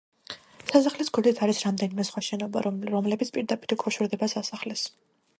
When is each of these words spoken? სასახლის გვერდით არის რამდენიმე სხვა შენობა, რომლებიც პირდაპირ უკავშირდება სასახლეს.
სასახლის 0.69 1.09
გვერდით 1.17 1.41
არის 1.47 1.59
რამდენიმე 1.65 2.05
სხვა 2.07 2.23
შენობა, 2.27 2.63
რომლებიც 2.93 3.31
პირდაპირ 3.35 3.75
უკავშირდება 3.77 4.31
სასახლეს. 4.33 4.87